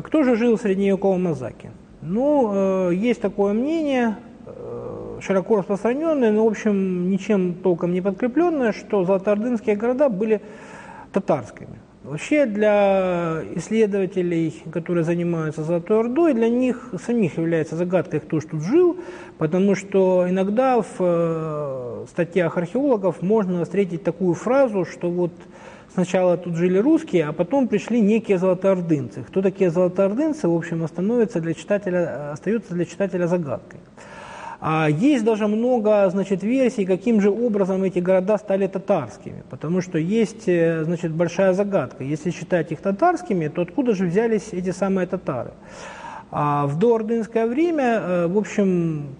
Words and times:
А 0.00 0.02
кто 0.02 0.22
же 0.22 0.34
жил 0.34 0.56
в 0.56 0.62
средневековом 0.62 1.28
Азаке? 1.28 1.72
Ну, 2.00 2.88
есть 2.90 3.20
такое 3.20 3.52
мнение, 3.52 4.16
широко 5.20 5.56
распространенное, 5.56 6.32
но, 6.32 6.46
в 6.46 6.48
общем, 6.48 7.10
ничем 7.10 7.52
толком 7.52 7.92
не 7.92 8.00
подкрепленное, 8.00 8.72
что 8.72 9.04
золотоордынские 9.04 9.76
города 9.76 10.08
были 10.08 10.40
татарскими. 11.12 11.78
Вообще 12.02 12.46
для 12.46 13.42
исследователей, 13.56 14.62
которые 14.72 15.04
занимаются 15.04 15.64
Золотой 15.64 15.98
Ордой, 15.98 16.32
для 16.32 16.48
них 16.48 16.94
самих 17.04 17.36
является 17.36 17.76
загадкой, 17.76 18.20
кто 18.20 18.40
же 18.40 18.46
тут 18.46 18.62
жил, 18.62 18.96
потому 19.36 19.74
что 19.74 20.24
иногда 20.26 20.80
в 20.80 20.96
э, 20.98 22.06
статьях 22.08 22.56
археологов 22.56 23.20
можно 23.20 23.64
встретить 23.64 24.02
такую 24.02 24.32
фразу, 24.32 24.86
что 24.86 25.10
вот 25.10 25.32
сначала 25.92 26.36
тут 26.36 26.56
жили 26.56 26.78
русские, 26.78 27.26
а 27.26 27.32
потом 27.32 27.68
пришли 27.68 28.00
некие 28.00 28.38
золотоордынцы. 28.38 29.22
Кто 29.22 29.42
такие 29.42 29.70
золотоордынцы, 29.70 30.48
в 30.48 30.54
общем, 30.54 30.86
становится 30.88 31.40
для 31.40 31.54
читателя, 31.54 32.32
остается 32.32 32.74
для 32.74 32.84
читателя 32.84 33.26
загадкой. 33.26 33.80
А 34.62 34.88
есть 34.90 35.24
даже 35.24 35.46
много 35.46 36.08
значит, 36.10 36.42
версий, 36.42 36.84
каким 36.84 37.22
же 37.22 37.30
образом 37.30 37.82
эти 37.82 37.98
города 37.98 38.36
стали 38.36 38.66
татарскими, 38.66 39.42
потому 39.48 39.80
что 39.80 39.96
есть 39.96 40.48
э, 40.48 40.84
значит, 40.84 41.12
большая 41.12 41.54
загадка. 41.54 42.04
Если 42.04 42.30
считать 42.30 42.70
их 42.70 42.80
татарскими, 42.80 43.48
то 43.48 43.62
откуда 43.62 43.94
же 43.94 44.04
взялись 44.04 44.48
эти 44.52 44.70
самые 44.70 45.06
татары? 45.06 45.52
А 46.30 46.66
в 46.66 46.78
доордынское 46.78 47.46
время, 47.46 48.00
э, 48.00 48.26
в 48.26 48.36
общем, 48.36 49.16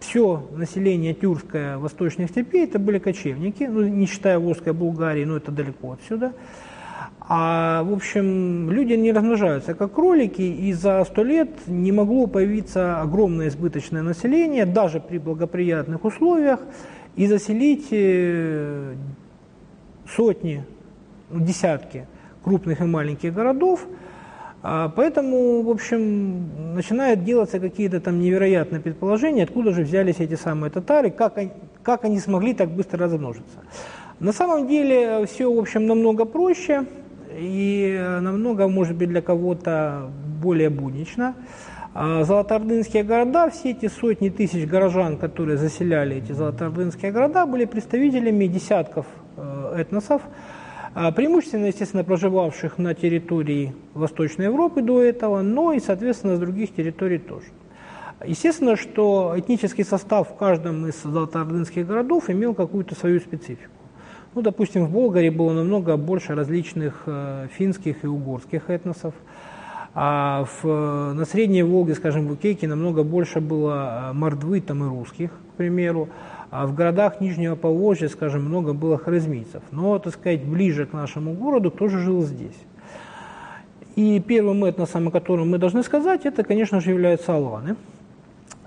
все 0.00 0.46
население 0.52 1.14
тюркское 1.14 1.78
восточных 1.78 2.30
степей 2.30 2.64
это 2.64 2.78
были 2.78 2.98
кочевники, 2.98 3.64
ну, 3.64 3.82
не 3.82 4.06
считая 4.06 4.38
Волжской 4.38 4.72
Булгарии, 4.72 5.24
но 5.24 5.36
это 5.36 5.50
далеко 5.50 5.92
отсюда. 5.92 6.32
А, 7.28 7.82
в 7.82 7.92
общем, 7.92 8.70
люди 8.70 8.92
не 8.92 9.10
размножаются 9.10 9.74
как 9.74 9.94
кролики, 9.94 10.42
и 10.42 10.72
за 10.72 11.04
сто 11.04 11.24
лет 11.24 11.50
не 11.66 11.90
могло 11.90 12.28
появиться 12.28 13.00
огромное 13.00 13.48
избыточное 13.48 14.02
население, 14.02 14.64
даже 14.64 15.00
при 15.00 15.18
благоприятных 15.18 16.04
условиях, 16.04 16.60
и 17.16 17.26
заселить 17.26 17.88
э, 17.90 18.94
сотни, 20.08 20.64
ну, 21.30 21.40
десятки 21.40 22.06
крупных 22.44 22.80
и 22.80 22.84
маленьких 22.84 23.34
городов. 23.34 23.84
А 24.68 24.88
поэтому, 24.88 25.62
в 25.62 25.70
общем, 25.70 26.74
начинают 26.74 27.22
делаться 27.22 27.60
какие-то 27.60 28.00
там 28.00 28.18
невероятные 28.18 28.80
предположения, 28.80 29.44
откуда 29.44 29.70
же 29.70 29.82
взялись 29.82 30.16
эти 30.18 30.34
самые 30.34 30.72
татары, 30.72 31.12
как 31.12 31.38
они, 31.38 31.50
как 31.84 32.04
они 32.04 32.18
смогли 32.18 32.52
так 32.52 32.70
быстро 32.70 32.98
размножиться. 32.98 33.58
На 34.18 34.32
самом 34.32 34.66
деле 34.66 35.24
все, 35.26 35.46
в 35.54 35.56
общем, 35.56 35.86
намного 35.86 36.24
проще 36.24 36.84
и 37.38 37.96
намного, 38.20 38.66
может 38.66 38.96
быть, 38.96 39.08
для 39.08 39.22
кого-то 39.22 40.10
более 40.42 40.68
буднично. 40.68 41.36
А 41.94 42.24
золотоордынские 42.24 43.04
города, 43.04 43.48
все 43.50 43.70
эти 43.70 43.86
сотни 43.86 44.30
тысяч 44.30 44.66
горожан, 44.66 45.16
которые 45.16 45.58
заселяли 45.58 46.16
эти 46.16 46.32
золотоордынские 46.32 47.12
города, 47.12 47.46
были 47.46 47.66
представителями 47.66 48.48
десятков 48.48 49.06
э, 49.36 49.76
этносов, 49.78 50.22
преимущественно, 51.14 51.66
естественно, 51.66 52.04
проживавших 52.04 52.78
на 52.78 52.94
территории 52.94 53.74
Восточной 53.92 54.46
Европы 54.46 54.80
до 54.80 55.02
этого, 55.02 55.42
но 55.42 55.72
и, 55.72 55.80
соответственно, 55.80 56.36
с 56.36 56.38
других 56.38 56.74
территорий 56.74 57.18
тоже. 57.18 57.46
Естественно, 58.24 58.76
что 58.76 59.34
этнический 59.36 59.84
состав 59.84 60.30
в 60.30 60.36
каждом 60.36 60.86
из 60.86 61.02
золотоордынских 61.02 61.86
городов 61.86 62.30
имел 62.30 62.54
какую-то 62.54 62.94
свою 62.94 63.20
специфику. 63.20 63.70
Ну, 64.34 64.42
допустим, 64.42 64.86
в 64.86 64.90
Болгарии 64.90 65.30
было 65.30 65.52
намного 65.52 65.96
больше 65.96 66.34
различных 66.34 67.02
э, 67.06 67.48
финских 67.52 68.04
и 68.04 68.06
угорских 68.06 68.70
этносов. 68.70 69.14
А 69.94 70.44
в, 70.44 71.14
на 71.14 71.24
Средней 71.24 71.62
Волге, 71.62 71.94
скажем, 71.94 72.26
в 72.26 72.32
Укейке 72.32 72.68
намного 72.68 73.02
больше 73.02 73.40
было 73.40 74.10
э, 74.10 74.12
мордвы 74.12 74.60
там 74.60 74.84
и 74.84 74.88
русских, 74.88 75.30
к 75.30 75.56
примеру. 75.56 76.08
А 76.50 76.66
в 76.66 76.74
городах 76.74 77.20
Нижнего 77.20 77.56
Поволжья, 77.56 78.08
скажем, 78.08 78.44
много 78.44 78.72
было 78.72 78.98
харизмийцев. 78.98 79.62
Но, 79.72 79.98
так 79.98 80.14
сказать, 80.14 80.44
ближе 80.44 80.86
к 80.86 80.92
нашему 80.92 81.34
городу 81.34 81.70
тоже 81.70 81.98
жил 81.98 82.22
здесь. 82.22 82.56
И 83.96 84.20
первым 84.20 84.64
этносом, 84.64 85.08
о 85.08 85.10
котором 85.10 85.50
мы 85.50 85.58
должны 85.58 85.82
сказать, 85.82 86.26
это, 86.26 86.44
конечно 86.44 86.80
же, 86.80 86.90
являются 86.90 87.34
аланы. 87.34 87.76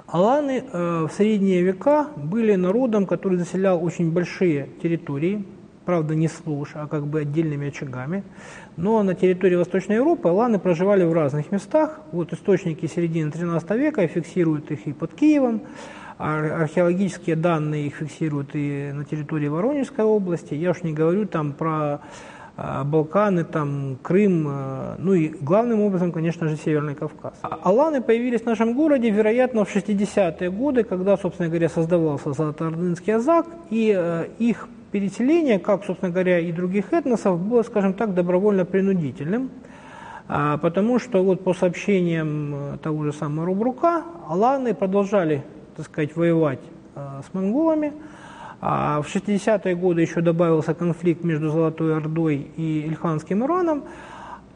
Аланы 0.07 0.63
э, 0.71 1.07
в 1.07 1.11
средние 1.13 1.61
века 1.61 2.07
были 2.15 2.55
народом, 2.55 3.05
который 3.05 3.37
заселял 3.37 3.83
очень 3.83 4.11
большие 4.11 4.69
территории, 4.81 5.45
правда 5.85 6.15
не 6.15 6.27
служ, 6.27 6.71
а 6.73 6.87
как 6.87 7.05
бы 7.05 7.19
отдельными 7.19 7.67
очагами. 7.67 8.23
Но 8.75 9.03
на 9.03 9.13
территории 9.13 9.55
Восточной 9.55 9.97
Европы 9.97 10.29
аланы 10.29 10.57
проживали 10.57 11.03
в 11.03 11.13
разных 11.13 11.51
местах. 11.51 11.99
Вот 12.11 12.33
источники 12.33 12.87
середины 12.87 13.29
XIII 13.29 13.77
века 13.77 14.07
фиксируют 14.07 14.71
их 14.71 14.87
и 14.87 14.93
под 14.93 15.13
Киевом, 15.13 15.61
археологические 16.19 17.37
данные 17.37 17.87
их 17.87 17.95
фиксируют 17.95 18.49
и 18.53 18.91
на 18.93 19.05
территории 19.05 19.47
Воронежской 19.47 20.03
области. 20.03 20.53
Я 20.53 20.71
уж 20.71 20.83
не 20.83 20.91
говорю 20.91 21.25
там 21.25 21.53
про 21.53 22.01
а, 22.57 22.83
Балканы, 22.83 23.45
там, 23.45 23.97
Крым, 24.03 24.45
а, 24.49 24.95
ну 24.99 25.13
и 25.13 25.29
главным 25.29 25.79
образом, 25.79 26.11
конечно 26.11 26.49
же, 26.49 26.57
Северный 26.57 26.93
Кавказ. 26.93 27.35
А 27.41 27.59
аланы 27.63 28.01
появились 28.01 28.41
в 28.41 28.45
нашем 28.45 28.73
городе, 28.73 29.09
вероятно, 29.09 29.63
в 29.63 29.73
60-е 29.73 30.51
годы, 30.51 30.83
когда, 30.83 31.15
собственно 31.15 31.47
говоря, 31.47 31.69
создавался 31.69 32.33
Золотоордынский 32.33 33.15
Азак, 33.15 33.45
и 33.69 34.27
их 34.39 34.67
переселение, 34.91 35.57
как, 35.57 35.85
собственно 35.85 36.11
говоря, 36.11 36.39
и 36.39 36.51
других 36.51 36.91
этносов, 36.91 37.39
было, 37.39 37.63
скажем 37.63 37.93
так, 37.93 38.13
добровольно-принудительным, 38.13 39.51
потому 40.27 40.99
что 40.99 41.23
вот 41.23 41.43
по 41.43 41.53
сообщениям 41.53 42.73
э, 42.73 42.77
того 42.83 43.03
же 43.03 43.13
самого 43.13 43.45
Рубрука, 43.45 44.03
аланы 44.27 44.75
продолжали, 44.75 45.43
так 45.79 45.85
сказать, 45.85 46.13
воевать 46.17 46.59
э, 46.95 47.21
с 47.25 47.33
монголами, 47.33 47.93
а 48.59 49.01
в 49.01 49.07
60-е 49.07 49.75
годы 49.75 50.01
еще 50.01 50.19
добавился 50.19 50.73
конфликт 50.73 51.23
между 51.23 51.51
Золотой 51.51 51.95
Ордой 51.95 52.51
и 52.57 52.81
Ильханским 52.81 53.45
Ираном, 53.45 53.85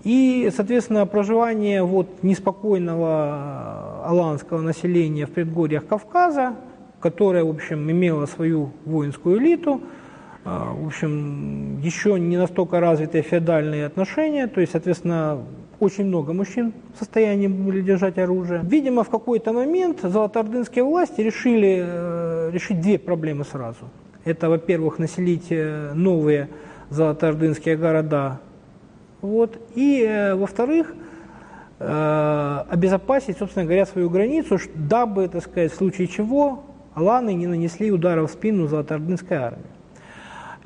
и, 0.03 0.51
соответственно, 0.53 1.05
проживание 1.05 1.81
вот 1.81 2.23
неспокойного 2.23 4.01
э, 4.03 4.09
аланского 4.09 4.59
населения 4.59 5.25
в 5.25 5.31
предгорьях 5.31 5.87
Кавказа, 5.87 6.55
которое, 6.99 7.45
в 7.45 7.49
общем, 7.51 7.89
имело 7.89 8.25
свою 8.25 8.71
воинскую 8.83 9.37
элиту, 9.37 9.79
а, 10.43 10.73
в 10.73 10.87
общем, 10.87 11.79
еще 11.79 12.19
не 12.19 12.35
настолько 12.35 12.81
развитые 12.81 13.23
феодальные 13.23 13.85
отношения, 13.85 14.47
то 14.47 14.59
есть, 14.59 14.73
соответственно, 14.73 15.41
очень 15.83 16.05
много 16.05 16.33
мужчин 16.33 16.73
в 16.95 16.99
состоянии 16.99 17.47
были 17.47 17.81
держать 17.81 18.17
оружие. 18.17 18.61
Видимо, 18.63 19.03
в 19.03 19.09
какой-то 19.09 19.53
момент 19.53 19.99
золотоордынские 20.01 20.83
власти 20.83 21.21
решили 21.21 21.83
э, 21.85 22.49
решить 22.51 22.81
две 22.81 22.97
проблемы 22.97 23.43
сразу. 23.43 23.89
Это, 24.25 24.49
во-первых, 24.49 24.99
населить 24.99 25.47
э, 25.49 25.91
новые 25.93 26.47
золотоордынские 26.89 27.75
города, 27.75 28.39
вот, 29.21 29.59
и, 29.75 30.05
э, 30.07 30.35
во-вторых, 30.35 30.95
обезопасить, 31.79 33.37
собственно 33.37 33.65
говоря, 33.65 33.85
свою 33.85 34.09
границу, 34.09 34.57
дабы, 34.73 35.27
так 35.27 35.43
сказать, 35.43 35.73
в 35.73 35.75
случае 35.75 36.07
чего 36.07 36.63
аланы 36.93 37.33
не 37.33 37.45
нанесли 37.45 37.91
удара 37.91 38.25
в 38.25 38.31
спину 38.31 38.67
золотоордынской 38.67 39.35
армии. 39.35 39.72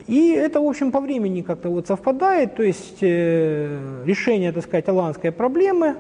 И 0.08 0.32
это, 0.32 0.62
в 0.62 0.66
общем, 0.66 0.92
по 0.92 1.02
времени 1.02 1.42
как-то 1.42 1.70
вот 1.70 1.88
совпадает, 1.88 2.56
то 2.56 2.64
есть 2.64 3.00
э, 3.02 4.04
решение, 4.06 4.54
так 4.54 4.64
сказать, 4.64 4.88
аланской 4.88 5.32
проблемы. 5.32 5.98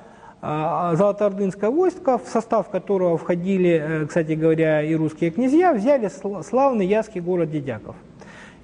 а, 0.43 0.94
Золотоордынское 0.97 1.71
войско, 1.71 2.19
в 2.19 2.29
состав 2.29 2.69
которого 2.69 3.17
входили, 3.17 3.83
э, 3.83 4.05
кстати 4.06 4.33
говоря, 4.33 4.83
и 4.83 4.94
русские 4.94 5.31
князья, 5.31 5.73
взяли 5.73 6.11
славный 6.43 6.87
яский 6.87 7.21
город 7.21 7.50
Дедяков. 7.50 7.97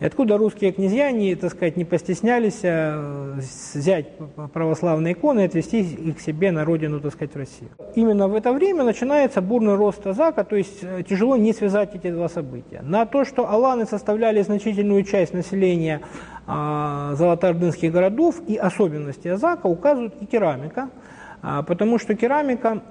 И 0.01 0.05
откуда 0.07 0.39
русские 0.39 0.73
князья, 0.73 1.07
они, 1.07 1.35
так 1.35 1.51
сказать, 1.51 1.77
не 1.77 1.85
постеснялись 1.85 2.61
э, 2.63 3.39
взять 3.75 4.07
православные 4.55 5.13
иконы 5.13 5.41
и 5.41 5.45
отвести 5.45 5.83
их 5.83 6.17
к 6.17 6.21
себе 6.21 6.53
на 6.53 6.65
родину, 6.65 7.01
так 7.01 7.13
сказать, 7.13 7.35
в 7.35 7.37
Россию. 7.37 7.71
Именно 7.95 8.27
в 8.27 8.35
это 8.35 8.53
время 8.55 8.83
начинается 8.83 9.43
бурный 9.43 9.75
рост 9.75 10.07
Азака, 10.07 10.45
то 10.45 10.57
есть 10.57 10.79
э, 10.83 11.03
тяжело 11.07 11.37
не 11.37 11.53
связать 11.53 11.95
эти 11.95 12.11
два 12.11 12.31
события. 12.31 12.81
На 12.81 13.05
то, 13.05 13.27
что 13.27 13.51
аланы 13.51 13.85
составляли 13.85 14.41
значительную 14.41 15.05
часть 15.05 15.35
населения 15.35 16.01
а, 16.47 17.15
золотоордынских 17.17 17.93
городов 17.93 18.41
и 18.49 18.57
особенности 18.57 19.29
Азака 19.29 19.67
указывает 19.67 20.15
и 20.23 20.25
керамика, 20.25 20.89
а, 21.43 21.63
потому 21.63 21.99
что 21.99 22.15
керамика 22.15 22.83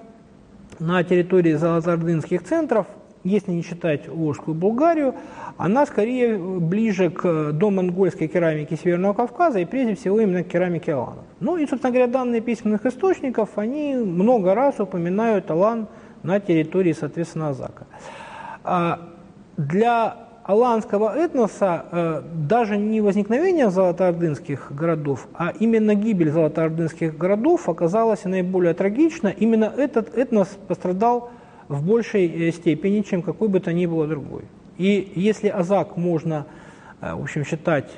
на 0.78 1.04
территории 1.04 1.54
золотоордынских 1.54 2.44
центров 2.44 2.86
если 3.24 3.52
не 3.52 3.62
считать 3.62 4.08
Волжскую 4.08 4.56
Булгарию, 4.56 5.16
она 5.58 5.86
скорее 5.86 6.38
ближе 6.38 7.10
к 7.10 7.52
домонгольской 7.52 8.28
керамике 8.28 8.78
Северного 8.78 9.14
Кавказа 9.14 9.60
и 9.60 9.66
прежде 9.66 9.96
всего 9.96 10.20
именно 10.22 10.44
к 10.44 10.48
керамике 10.48 10.94
аланов. 10.94 11.26
Ну 11.40 11.58
и, 11.58 11.68
собственно 11.68 11.92
говоря, 11.92 12.08
данные 12.08 12.42
письменных 12.42 12.86
источников, 12.86 13.50
они 13.58 13.96
много 13.96 14.56
раз 14.56 14.80
упоминают 14.80 15.52
алан 15.52 15.88
на 16.24 16.40
территории, 16.40 16.94
соответственно, 16.94 17.50
Азака. 17.50 17.88
А 18.64 19.00
для 19.58 20.30
аланского 20.50 21.16
этноса 21.16 21.86
э, 21.92 22.22
даже 22.48 22.78
не 22.78 23.02
возникновение 23.02 23.70
золотоордынских 23.70 24.72
городов, 24.72 25.28
а 25.36 25.54
именно 25.60 25.94
гибель 25.94 26.32
золотоордынских 26.32 27.18
городов 27.18 27.70
оказалась 27.70 28.24
наиболее 28.24 28.74
трагична. 28.74 29.28
Именно 29.28 29.66
этот 29.66 30.18
этнос 30.18 30.48
пострадал 30.68 31.30
в 31.70 31.86
большей 31.86 32.28
э, 32.28 32.52
степени, 32.52 33.02
чем 33.02 33.22
какой 33.22 33.48
бы 33.48 33.62
то 33.62 33.72
ни 33.72 33.86
было 33.86 34.08
другой. 34.08 34.44
И 34.78 35.14
если 35.16 35.48
Азак 35.48 35.96
можно, 35.96 36.46
э, 37.00 37.14
в 37.14 37.22
общем, 37.22 37.46
считать 37.46 37.90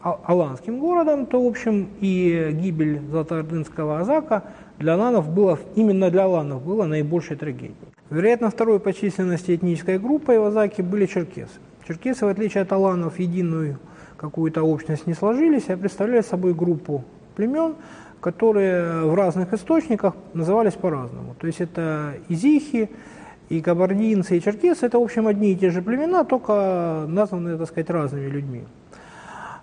аланским 0.00 0.78
городом, 0.78 1.26
то, 1.26 1.42
в 1.42 1.46
общем, 1.46 1.88
и 2.00 2.50
гибель 2.52 3.00
Золотоордынского 3.10 3.98
Азака 3.98 4.44
для 4.78 4.94
аланов 4.94 5.28
было, 5.28 5.58
именно 5.74 6.08
для 6.10 6.24
аланов 6.24 6.62
было 6.62 6.84
наибольшей 6.84 7.36
трагедией. 7.36 7.74
Вероятно, 8.10 8.50
второй 8.50 8.78
по 8.78 8.92
численности 8.92 9.56
этнической 9.56 9.98
группой 9.98 10.38
в 10.38 10.44
Азаке 10.44 10.84
были 10.84 11.06
черкесы. 11.06 11.58
Черкесы, 11.86 12.26
в 12.26 12.28
отличие 12.28 12.62
от 12.62 12.72
аланов, 12.72 13.18
единую 13.18 13.78
какую-то 14.16 14.62
общность 14.62 15.06
не 15.06 15.14
сложились, 15.14 15.68
а 15.68 15.76
представляли 15.76 16.20
собой 16.20 16.54
группу 16.54 17.04
племен, 17.34 17.74
которые 18.20 19.04
в 19.04 19.14
разных 19.14 19.52
источниках 19.52 20.14
назывались 20.34 20.74
по-разному. 20.74 21.34
То 21.38 21.46
есть 21.46 21.60
это 21.60 22.14
изихи, 22.28 22.90
и 23.48 23.60
кабардинцы, 23.62 24.36
и 24.36 24.42
черкесы– 24.42 24.86
это, 24.86 24.98
в 24.98 25.02
общем, 25.02 25.26
одни 25.26 25.52
и 25.52 25.56
те 25.56 25.70
же 25.70 25.80
племена, 25.80 26.24
только 26.24 27.06
названы, 27.08 27.56
так 27.56 27.68
сказать, 27.68 27.88
разными 27.90 28.28
людьми. 28.28 28.64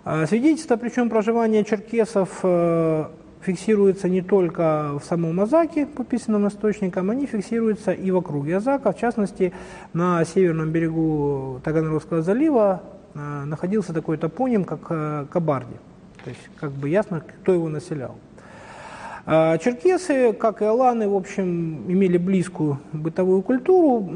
А 0.04 0.26
свидетельство, 0.26 0.76
причем 0.76 1.08
проживания 1.08 1.64
черкесов 1.64 2.40
э, 2.42 3.06
фиксируется 3.42 4.08
не 4.08 4.22
только 4.22 4.98
в 5.00 5.04
самом 5.04 5.40
Азаке 5.40 5.86
по 5.86 6.04
писанным 6.04 6.48
источникам, 6.48 7.10
они 7.10 7.26
фиксируются 7.26 7.92
и 7.92 8.10
в 8.10 8.16
округе 8.16 8.56
Азака. 8.56 8.92
В 8.92 8.98
частности, 8.98 9.52
на 9.92 10.24
северном 10.24 10.70
берегу 10.70 11.60
Таганрогского 11.64 12.22
залива 12.22 12.82
э, 13.14 13.44
находился 13.44 13.92
такой 13.92 14.16
топоним, 14.16 14.64
как 14.64 14.80
э, 14.90 15.26
Кабарди. 15.30 15.76
То 16.24 16.30
есть 16.30 16.42
как 16.56 16.72
бы 16.72 16.88
ясно, 16.88 17.20
кто 17.20 17.52
его 17.52 17.68
населял. 17.68 18.16
А 19.28 19.58
черкесы, 19.58 20.32
как 20.32 20.62
и 20.62 20.64
аланы, 20.64 21.08
в 21.08 21.16
общем, 21.16 21.90
имели 21.90 22.16
близкую 22.16 22.78
бытовую 22.92 23.42
культуру, 23.42 24.08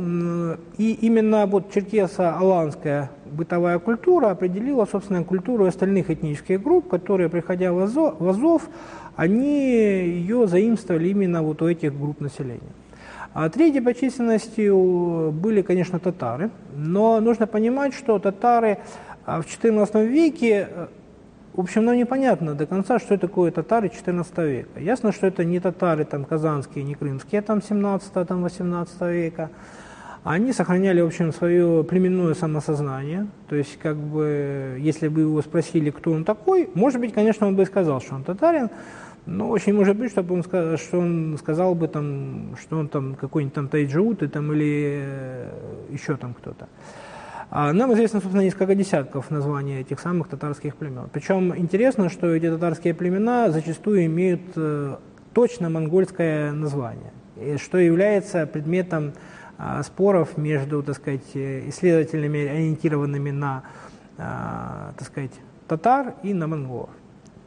и 0.78 0.92
именно 1.00 1.46
вот 1.46 1.74
черкесо-аланская 1.74 3.10
бытовая 3.26 3.80
культура 3.80 4.30
определила, 4.30 4.86
собственно, 4.90 5.24
культуру 5.24 5.64
остальных 5.66 6.10
этнических 6.10 6.62
групп, 6.62 6.88
которые, 6.88 7.28
приходя 7.28 7.72
в 7.72 8.28
Азов, 8.28 8.68
они 9.16 9.64
ее 9.66 10.46
заимствовали 10.46 11.08
именно 11.08 11.42
вот 11.42 11.60
у 11.60 11.68
этих 11.68 11.98
групп 11.98 12.20
населения. 12.20 12.60
А 13.34 13.48
третьей 13.48 13.80
по 13.80 13.94
численности 13.94 14.70
были, 15.32 15.62
конечно, 15.62 15.98
татары, 15.98 16.50
но 16.76 17.18
нужно 17.20 17.48
понимать, 17.48 17.94
что 17.94 18.20
татары 18.20 18.78
а, 19.26 19.42
в 19.42 19.46
XIV 19.46 20.06
веке 20.06 20.68
в 21.60 21.64
общем, 21.64 21.84
нам 21.84 21.96
непонятно 21.96 22.54
до 22.54 22.64
конца, 22.64 22.98
что 22.98 23.18
такое 23.18 23.50
татары 23.50 23.88
XIV 23.88 24.50
века. 24.50 24.80
Ясно, 24.80 25.12
что 25.12 25.26
это 25.26 25.44
не 25.44 25.60
татары 25.60 26.06
там, 26.06 26.24
казанские, 26.24 26.84
не 26.84 26.94
крымские, 26.94 27.42
там 27.42 27.62
17 27.62 28.26
там, 28.26 28.42
18 28.42 29.00
века. 29.02 29.50
Они 30.24 30.54
сохраняли, 30.54 31.02
в 31.02 31.06
общем, 31.06 31.32
свое 31.34 31.84
племенное 31.84 32.32
самосознание. 32.32 33.26
То 33.48 33.56
есть, 33.56 33.78
как 33.78 33.96
бы, 33.96 34.78
если 34.78 35.08
бы 35.08 35.20
его 35.20 35.42
спросили, 35.42 35.90
кто 35.90 36.12
он 36.12 36.24
такой, 36.24 36.70
может 36.74 36.98
быть, 36.98 37.12
конечно, 37.12 37.46
он 37.46 37.56
бы 37.56 37.66
сказал, 37.66 38.00
что 38.00 38.14
он 38.14 38.24
татарин, 38.24 38.70
но 39.26 39.50
очень 39.50 39.74
может 39.74 39.96
быть, 39.96 40.10
чтобы 40.10 40.34
он 40.34 40.42
сказал, 40.42 40.78
что 40.78 40.98
он 40.98 41.36
сказал 41.38 41.74
бы, 41.74 41.88
там, 41.88 42.56
что 42.58 42.78
он 42.78 42.88
там 42.88 43.16
какой-нибудь 43.16 43.54
там 43.54 43.68
тайджиут 43.68 44.32
там, 44.32 44.50
или 44.52 45.02
э, 45.04 45.48
еще 45.90 46.16
там 46.16 46.32
кто-то. 46.32 46.68
А 47.50 47.72
нам 47.72 47.92
известно, 47.94 48.20
собственно, 48.20 48.42
несколько 48.42 48.74
десятков 48.74 49.30
названий 49.30 49.80
этих 49.80 49.98
самых 49.98 50.28
татарских 50.28 50.76
племен. 50.76 51.08
Причем 51.12 51.56
интересно, 51.56 52.08
что 52.08 52.28
эти 52.28 52.48
татарские 52.48 52.94
племена 52.94 53.50
зачастую 53.50 54.06
имеют 54.06 54.42
э, 54.54 54.96
точно 55.34 55.68
монгольское 55.68 56.52
название, 56.52 57.12
что 57.58 57.78
является 57.78 58.46
предметом 58.46 59.12
а, 59.62 59.82
споров 59.82 60.38
между, 60.38 60.82
так 60.82 60.96
сказать, 60.96 61.34
исследователями, 61.34 62.46
ориентированными 62.46 63.30
на, 63.30 63.64
а, 64.16 64.92
так 64.96 65.06
сказать, 65.06 65.32
татар 65.68 66.14
и 66.22 66.32
на 66.32 66.46
монголов. 66.46 66.88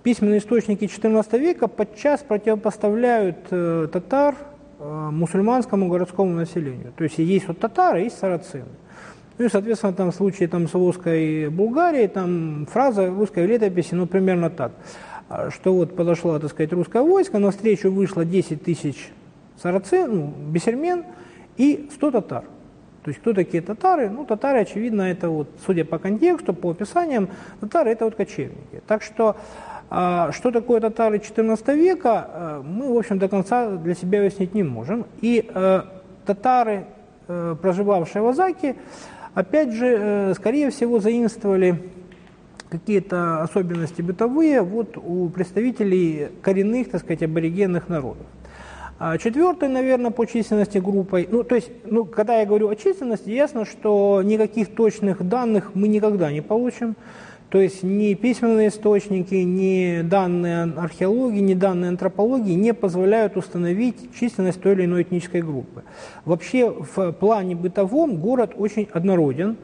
Письменные 0.03 0.37
источники 0.37 0.83
XIV 0.83 1.39
века 1.39 1.67
подчас 1.67 2.21
противопоставляют 2.21 3.37
э, 3.49 3.87
татар 3.91 4.35
э, 4.79 5.09
мусульманскому 5.11 5.87
городскому 5.87 6.35
населению. 6.35 6.91
То 6.95 7.05
есть 7.05 7.17
есть 7.17 7.47
вот 7.47 7.59
татары, 7.59 8.01
есть 8.01 8.19
сарацины. 8.19 8.65
Ну 9.37 9.45
и, 9.45 9.49
соответственно, 9.49 9.93
там 9.93 10.11
в 10.11 10.15
случае 10.15 10.47
там, 10.47 10.67
с 10.67 10.73
русской 10.73 11.49
Булгарией, 11.49 12.07
там 12.07 12.67
фраза 12.71 13.07
русской 13.09 13.45
летописи, 13.47 13.95
ну, 13.95 14.05
примерно 14.05 14.49
так, 14.49 14.71
а, 15.27 15.49
что 15.49 15.73
вот 15.73 15.95
подошло, 15.95 16.37
так 16.37 16.51
сказать, 16.51 16.71
русское 16.73 17.01
войско, 17.01 17.39
на 17.39 17.49
встречу 17.49 17.91
вышло 17.91 18.25
10 18.25 18.63
тысяч 18.63 19.11
сарацин, 19.61 20.15
ну, 20.15 20.33
бесермен 20.51 21.05
и 21.57 21.89
100 21.93 22.11
татар. 22.11 22.43
То 23.03 23.09
есть 23.09 23.19
кто 23.19 23.33
такие 23.33 23.61
татары? 23.61 24.09
Ну, 24.09 24.23
татары, 24.25 24.59
очевидно, 24.59 25.01
это 25.01 25.29
вот, 25.29 25.49
судя 25.65 25.83
по 25.83 25.97
контексту, 25.97 26.53
по 26.53 26.71
описаниям, 26.71 27.29
татары 27.59 27.91
это 27.91 28.05
вот 28.05 28.15
кочевники. 28.15 28.81
Так 28.87 29.01
что, 29.01 29.35
а, 29.89 30.31
что 30.31 30.51
такое 30.51 30.79
татары 30.79 31.17
XIV 31.17 31.75
века, 31.75 32.27
а, 32.27 32.63
мы, 32.63 32.93
в 32.93 32.97
общем, 32.97 33.19
до 33.19 33.27
конца 33.27 33.71
для 33.71 33.95
себя 33.95 34.19
выяснить 34.19 34.53
не 34.53 34.63
можем. 34.63 35.05
И 35.21 35.49
а, 35.53 35.85
татары, 36.25 36.85
а, 37.27 37.55
проживавшие 37.55 38.21
в 38.21 38.27
Азаке, 38.27 38.75
опять 39.33 39.73
же, 39.73 39.97
э, 39.99 40.33
скорее 40.35 40.69
всего, 40.69 40.99
заимствовали 40.99 41.81
какие-то 42.69 43.43
особенности 43.43 44.01
бытовые 44.01 44.61
вот 44.61 44.97
у 44.97 45.29
представителей 45.29 46.29
коренных, 46.41 46.89
так 46.89 47.01
сказать, 47.01 47.21
аборигенных 47.21 47.87
народов. 47.87 48.25
А 48.99 49.17
четвертой, 49.17 49.69
наверное, 49.69 50.11
по 50.11 50.25
численности 50.25 50.77
группой, 50.77 51.27
ну, 51.29 51.43
то 51.43 51.55
есть, 51.55 51.69
ну, 51.85 52.05
когда 52.05 52.39
я 52.39 52.45
говорю 52.45 52.69
о 52.69 52.75
численности, 52.75 53.29
ясно, 53.29 53.65
что 53.65 54.21
никаких 54.23 54.73
точных 54.73 55.27
данных 55.27 55.71
мы 55.73 55.87
никогда 55.87 56.31
не 56.31 56.41
получим. 56.41 56.95
То 57.53 57.61
есть 57.61 57.83
ни 57.83 58.15
письменные 58.15 58.69
источники, 58.69 59.35
ни 59.35 60.01
данные 60.01 60.73
археологии, 60.75 61.39
ни 61.39 61.53
данные 61.53 61.89
антропологии 61.89 62.55
не 62.55 62.73
позволяют 62.73 63.37
установить 63.37 64.09
численность 64.19 64.59
той 64.59 64.73
или 64.73 64.85
иной 64.85 65.03
этнической 65.03 65.43
группы. 65.43 65.83
Вообще 66.25 66.71
в 66.71 67.11
плане 67.11 67.55
бытовом 67.55 68.17
город 68.17 68.53
очень 68.57 68.87
однороден, 68.91 69.57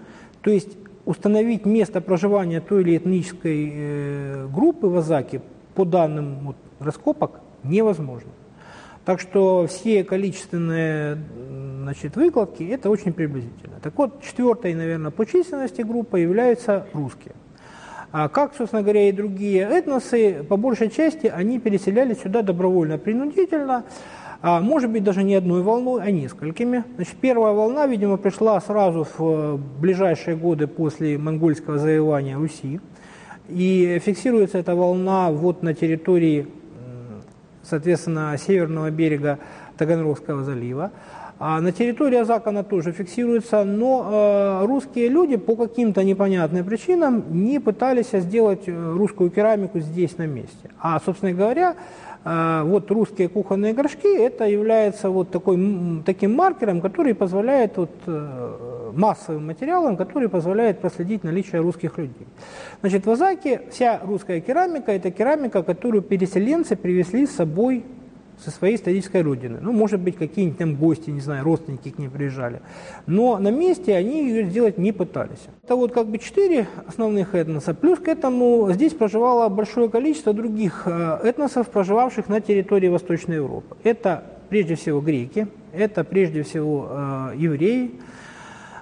то 0.43 0.51
есть 0.51 0.77
установить 1.05 1.65
место 1.65 2.00
проживания 2.00 2.62
той 2.62 2.84
или 2.84 2.98
этнической 2.98 3.72
э, 3.74 4.48
группы 4.53 4.86
в 4.86 4.96
Азаке 4.96 5.41
по 5.74 5.84
данным 5.84 6.53
раскопок 6.79 7.41
невозможно. 7.63 8.29
Так 9.03 9.19
что 9.19 9.65
все 9.65 10.03
количественные 10.03 11.17
значит, 11.81 12.15
выкладки 12.15 12.62
это 12.62 12.91
очень 12.91 13.13
приблизительно. 13.13 13.77
Так 13.81 13.98
вот, 13.98 14.22
четвертой, 14.22 14.75
наверное, 14.75 15.10
по 15.10 15.25
численности 15.25 15.81
группа 15.81 16.17
являются 16.17 16.86
русские. 16.93 17.34
А 18.12 18.28
как, 18.28 18.56
собственно 18.56 18.82
говоря, 18.82 19.08
и 19.08 19.12
другие 19.12 19.62
этносы, 19.62 20.44
по 20.48 20.58
большей 20.58 20.89
части 20.89 21.28
они 21.28 21.60
переселялись 21.60 22.22
сюда 22.22 22.42
добровольно, 22.42 22.98
принудительно, 22.98 23.84
а 24.42 24.62
может 24.62 24.89
быть 24.89 25.04
даже 25.04 25.22
не 25.22 25.36
одной 25.36 25.62
волной, 25.62 26.01
а 26.01 26.10
несколькими. 26.10 26.84
Значит, 26.96 27.16
первая 27.22 27.54
волна, 27.54 27.86
видимо, 27.86 28.18
пришла 28.18 28.60
сразу 28.62 29.04
в 29.04 29.20
э, 29.20 29.58
ближайшие 29.80 30.36
годы 30.38 30.66
после 30.66 31.18
монгольского 31.18 31.78
завоевания 31.78 32.38
Руси. 32.38 32.80
И 33.50 34.00
фиксируется 34.04 34.58
эта 34.58 34.75
волна 34.75 35.30
вот 35.32 35.62
на 35.62 35.74
территории, 35.74 36.48
соответственно, 37.63 38.36
северного 38.38 38.89
берега 38.92 39.39
Таганрогского 39.78 40.44
залива. 40.44 40.92
А 41.39 41.62
на 41.62 41.72
территории 41.72 42.17
Азака 42.17 42.50
она 42.50 42.63
тоже 42.63 42.91
фиксируется, 42.91 43.63
но 43.63 44.10
э, 44.62 44.65
русские 44.65 45.08
люди 45.08 45.38
по 45.38 45.55
каким-то 45.55 46.03
непонятным 46.03 46.65
причинам 46.65 47.24
не 47.29 47.60
пытались 47.60 48.12
сделать 48.12 48.63
э, 48.67 48.93
русскую 48.98 49.31
керамику 49.31 49.79
здесь 49.79 50.17
на 50.17 50.27
месте. 50.27 50.69
А, 50.81 51.00
собственно 51.00 51.31
говоря, 51.31 51.75
э, 52.25 52.62
вот 52.65 52.91
русские 52.91 53.29
кухонные 53.29 53.74
горшки, 53.74 54.17
это 54.17 54.43
является 54.50 55.10
вот 55.10 55.31
такой, 55.31 55.58
таким 56.05 56.36
маркером, 56.36 56.81
который 56.81 57.15
позволяет, 57.15 57.77
вот, 57.77 57.91
э, 58.05 58.91
массовым 58.93 59.48
материалом, 59.48 59.96
который 59.96 60.27
позволяет 60.27 60.81
проследить 60.81 61.24
наличие 61.24 61.62
русских 61.62 61.98
людей. 61.98 62.27
Значит, 62.81 63.05
в 63.05 63.12
Азаке 63.12 63.62
вся 63.72 64.01
русская 64.03 64.41
керамика– 64.41 64.91
это 64.93 65.10
керамика, 65.10 65.63
которую 65.63 66.01
переселенцы 66.01 66.75
привезли 66.75 67.25
с 67.25 67.36
собой 67.36 67.86
со 68.43 68.51
своей 68.51 68.75
исторической 68.75 69.22
родины. 69.22 69.60
Ну, 69.62 69.72
может 69.72 70.00
быть, 70.00 70.17
какие-нибудь 70.17 70.58
там 70.58 70.75
гости, 70.75 71.10
не 71.10 71.22
знаю, 71.22 71.43
родственники 71.43 71.89
к 71.89 71.98
ней 71.98 72.10
приезжали. 72.10 72.62
Но 73.05 73.38
на 73.38 73.51
месте 73.51 73.96
они 73.96 74.27
ее 74.27 74.46
сделать 74.46 74.77
не 74.77 74.91
пытались. 74.91 75.48
Это 75.63 75.75
вот 75.75 75.91
как 75.91 76.08
бы 76.08 76.17
четыре 76.17 76.67
основных 76.88 77.36
этноса. 77.36 77.74
Плюс 77.74 78.00
к 78.00 78.08
этому 78.08 78.72
здесь 78.72 78.93
проживало 78.93 79.50
большое 79.50 79.89
количество 79.89 80.34
других 80.34 80.84
э, 80.86 81.19
этносов, 81.24 81.69
проживавших 81.69 82.29
на 82.29 82.41
территории 82.41 82.88
Восточной 82.88 83.36
Европы. 83.36 83.75
Это 83.84 84.24
прежде 84.50 84.75
всего 84.75 85.01
греки, 85.01 85.48
это 85.74 86.03
прежде 86.03 86.43
всего 86.43 86.88
э, 86.89 87.34
евреи, 87.38 87.91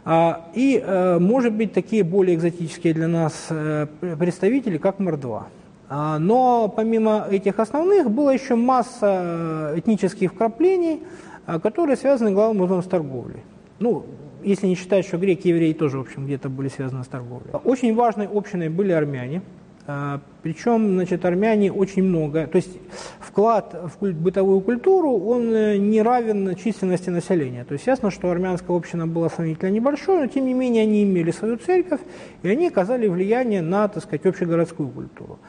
а, 0.10 0.50
и, 0.54 0.82
э, 0.82 1.20
может 1.20 1.52
быть, 1.52 1.74
такие 1.74 2.02
более 2.02 2.38
экзотические 2.38 2.94
для 2.94 3.10
нас 3.10 3.48
э, 3.50 3.88
представители, 4.18 4.78
как 4.78 5.00
Мордва. 5.00 5.48
А, 5.90 6.20
но 6.20 6.68
помимо 6.68 7.28
этих 7.30 7.60
основных 7.60 8.12
было 8.12 8.32
еще 8.32 8.56
масса 8.56 9.74
этнических 9.76 10.34
вкраплений, 10.34 11.04
которые 11.46 11.96
связаны 11.96 12.32
главным 12.32 12.64
образом 12.64 12.84
с 12.84 12.88
торговлей. 12.88 13.44
Ну, 13.80 14.06
если 14.44 14.68
не 14.68 14.76
считать, 14.76 15.06
что 15.06 15.18
греки 15.18 15.48
и 15.48 15.52
евреи 15.52 15.74
тоже, 15.74 15.98
в 15.98 16.02
общем, 16.02 16.26
где-то 16.26 16.50
были 16.50 16.68
связаны 16.68 17.04
с 17.04 17.08
торговлей. 17.08 17.52
Очень 17.64 17.96
важной 17.96 18.28
общиной 18.28 18.70
были 18.70 18.92
армяне– 18.92 19.42
а, 19.90 20.20
Причем, 20.44 20.96
значит, 20.96 21.24
армяне 21.24 21.72
очень 21.72 22.04
много, 22.04 22.46
то 22.46 22.58
есть 22.58 22.78
вклад 23.22 23.74
в 24.00 24.06
бытовую 24.06 24.60
культуру, 24.60 25.12
он 25.18 25.54
э, 25.54 25.78
не 25.78 26.02
равен 26.02 26.58
численности 26.58 27.10
населения. 27.10 27.64
То 27.64 27.72
есть 27.72 27.88
ясно, 27.88 28.12
что 28.12 28.30
армянская 28.30 28.76
община 28.76 29.08
была 29.08 29.30
сравнительно 29.30 29.70
небольшой, 29.70 30.20
но 30.20 30.28
тем 30.28 30.46
не 30.46 30.54
менее 30.54 30.84
они 30.84 31.04
имели 31.04 31.32
свою 31.32 31.56
церковь, 31.56 32.02
и 32.44 32.50
они 32.50 32.68
оказали 32.68 33.08
влияние 33.08 33.62
на, 33.62 33.88
так 33.88 34.04
сказать, 34.04 34.26
общегородскую 34.26 34.90
культуру. 34.90 35.40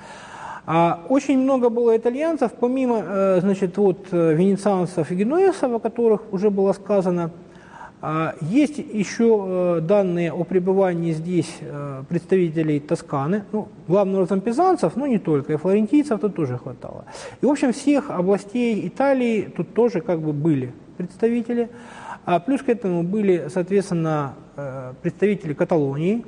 А 0.71 1.01
очень 1.09 1.39
много 1.39 1.71
было 1.71 1.97
итальянцев, 1.97 2.53
помимо, 2.53 3.03
э, 3.03 3.41
значит, 3.41 3.79
вот 3.79 4.09
э, 4.13 4.35
венецианцев 4.35 5.11
и 5.11 5.15
генуэзцев, 5.15 5.73
о 5.73 5.79
которых 5.79 6.31
уже 6.31 6.51
было 6.51 6.75
сказано, 6.75 7.31
а, 8.03 8.35
есть 8.43 8.77
еще 8.77 9.47
э, 9.49 9.81
данные 9.81 10.31
о 10.31 10.45
пребывании 10.45 11.13
здесь 11.13 11.59
представителей 12.11 12.81
Тосканы, 12.81 13.45
ну, 13.51 13.69
главным 13.89 14.17
образом 14.17 14.43
пизанцев, 14.43 14.95
но 14.95 15.07
не 15.07 15.19
только, 15.19 15.55
и 15.55 15.57
флорентийцев 15.57 16.21
тут 16.21 16.37
тоже 16.37 16.59
хватало. 16.59 17.07
И, 17.41 17.47
в 17.47 17.51
общем, 17.51 17.73
всех 17.73 18.11
областей 18.11 18.87
Италии 18.87 19.51
тут 19.57 19.73
тоже 19.73 20.03
как 20.03 20.21
бы 20.21 20.35
были 20.35 20.75
представители. 20.99 21.71
А 22.27 22.41
плюс 22.41 22.61
к 22.61 22.69
этому 22.69 23.05
были, 23.05 23.49
соответственно, 23.49 24.35
представители 25.01 25.55
Каталонии, 25.55 26.27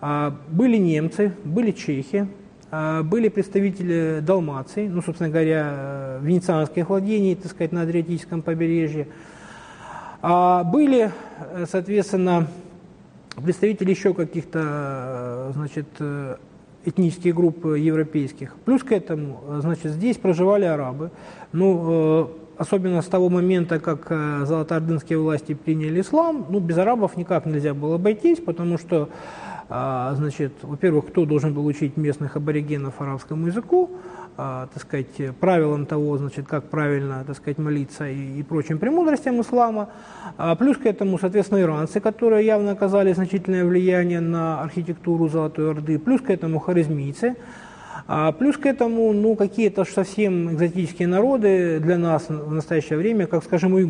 а, 0.00 0.34
были 0.50 0.76
немцы, 0.76 1.32
были 1.44 1.70
чехи, 1.70 2.26
были 2.70 3.28
представители 3.28 4.20
Далмации, 4.20 4.88
ну, 4.88 5.00
собственно 5.02 5.30
говоря, 5.30 6.18
венецианских 6.20 6.88
владений, 6.88 7.34
так 7.36 7.52
сказать, 7.52 7.72
на 7.72 7.82
Адриатическом 7.82 8.42
побережье, 8.42 9.06
а 10.28 10.64
были, 10.64 11.12
э, 11.52 11.66
соответственно, 11.70 12.48
представители 13.36 13.90
еще 13.90 14.12
каких-то, 14.12 14.60
э, 14.64 15.52
значит, 15.54 15.86
э, 16.00 16.36
этнических 16.84 17.32
групп 17.32 17.64
европейских. 17.64 18.56
Плюс 18.64 18.82
к 18.82 18.90
этому, 18.90 19.40
значит, 19.60 19.92
здесь 19.92 20.16
проживали 20.16 20.64
арабы. 20.64 21.10
Ну, 21.52 22.30
особенно 22.58 23.02
с 23.02 23.06
того 23.06 23.28
момента, 23.28 23.78
как 23.78 24.08
золотоордынские 24.46 25.18
власти 25.18 25.54
приняли 25.54 26.00
ислам, 26.00 26.46
ну, 26.48 26.60
без 26.60 26.78
арабов 26.78 27.16
никак 27.16 27.46
нельзя 27.46 27.74
было 27.74 27.96
обойтись, 27.96 28.38
потому 28.38 28.78
что, 28.78 29.08
значит, 29.68 30.52
во-первых, 30.62 31.06
кто 31.06 31.24
должен 31.24 31.52
был 31.52 31.66
учить 31.66 31.96
местных 31.96 32.36
аборигенов 32.36 33.00
арабскому 33.00 33.48
языку, 33.48 33.90
а, 34.38 34.68
так 34.72 34.82
сказать, 34.82 35.36
правилам 35.40 35.86
того, 35.86 36.18
значит, 36.18 36.46
как 36.46 36.68
правильно, 36.68 37.24
так 37.26 37.36
сказать, 37.36 37.56
молиться 37.56 38.06
и, 38.08 38.38
и 38.38 38.42
прочим 38.42 38.78
премудростям 38.78 39.40
ислама. 39.40 39.88
А 40.36 40.54
плюс 40.56 40.76
к 40.76 40.84
этому, 40.84 41.18
соответственно, 41.18 41.62
иранцы, 41.62 42.00
которые 42.00 42.44
явно 42.44 42.72
оказали 42.72 43.14
значительное 43.14 43.64
влияние 43.64 44.20
на 44.20 44.60
архитектуру 44.62 45.28
Золотой 45.28 45.70
Орды. 45.70 45.98
Плюс 45.98 46.20
к 46.20 46.28
этому 46.28 46.58
харизмийцы. 46.58 47.36
А 48.08 48.30
плюс 48.32 48.56
к 48.58 48.66
этому, 48.66 49.12
ну, 49.12 49.34
какие-то 49.36 49.84
совсем 49.84 50.52
экзотические 50.52 51.08
народы 51.08 51.80
для 51.80 51.96
нас 51.96 52.28
в 52.28 52.52
настоящее 52.52 52.98
время, 52.98 53.26
как, 53.26 53.42
скажем, 53.42 53.72
уйгуры. 53.72 53.84